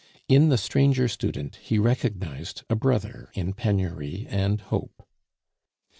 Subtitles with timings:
[0.27, 5.07] In the stranger student he recognized a brother in penury and hope.